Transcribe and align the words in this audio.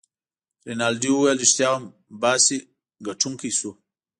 رینالډي 0.67 1.09
وویل: 1.11 1.37
ريښتیا 1.43 1.69
هم، 1.75 1.83
باسي 2.21 2.57
ګټونکی 3.07 3.51
شو. 3.57 3.71